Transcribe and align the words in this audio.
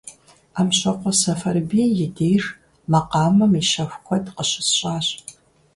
Амщокъуэ 0.59 1.11
Сэфарбий 1.19 1.93
и 2.05 2.07
деж 2.15 2.43
макъамэм 2.91 3.53
и 3.61 3.63
щэху 3.69 4.01
куэд 4.05 4.25
къыщысщӀащ. 4.35 5.07